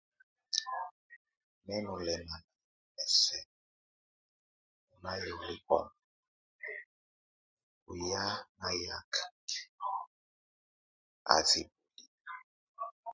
Mɛ 1.65 1.75
nólɛmana 1.83 2.47
mɛ 2.93 3.03
sɛk 3.21 3.45
ɔ 4.91 4.93
ná 5.03 5.11
yɔlɛ 5.25 5.53
bɔŋ 5.67 5.85
oyá 7.91 8.23
nayak, 8.61 9.11
a 11.31 11.33
síbue 11.49 11.81
li. 12.05 12.05